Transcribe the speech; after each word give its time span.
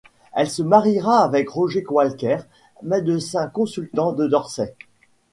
Elle 0.33 0.49
se 0.49 0.63
mariera 0.63 1.23
avec 1.23 1.47
Roger 1.47 1.85
Walker, 1.87 2.39
médecin 2.81 3.45
consultant 3.45 4.13
de 4.13 4.25
Dorset. 4.25 4.73